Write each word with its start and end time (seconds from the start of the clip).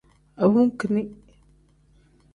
Abunkuni. 0.43 1.01